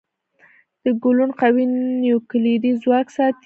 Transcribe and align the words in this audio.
د 0.83 0.85
ګلوون 1.03 1.31
قوي 1.39 1.63
نیوکلیري 2.03 2.71
ځواک 2.81 3.07
ساتي. 3.15 3.39